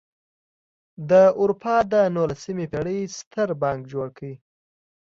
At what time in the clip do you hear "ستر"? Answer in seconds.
3.17-3.49